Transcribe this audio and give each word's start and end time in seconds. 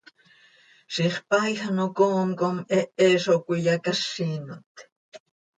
Ziix 0.93 1.15
paaij 1.29 1.57
ano 1.67 1.85
coom 1.97 2.29
com 2.39 2.55
hehe 2.99 3.07
zo 3.23 3.35
cöiyacázinot. 3.45 4.73